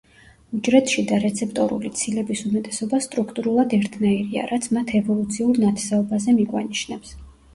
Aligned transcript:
უჯრედშიდა 0.59 1.17
რეცეპტორული 1.23 1.89
ცილების 1.99 2.41
უმეტესობა 2.47 3.01
სტრუქტურულად 3.07 3.75
ერთნაირია, 3.79 4.45
რაც 4.53 4.65
მათ 4.77 4.93
ევოლუციურ 5.01 5.61
ნათესაობაზე 5.65 6.35
მიგვანიშნებს. 6.39 7.15